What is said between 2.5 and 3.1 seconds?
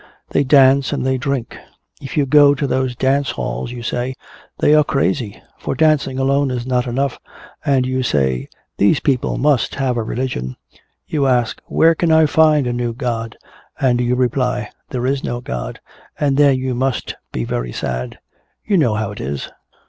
to those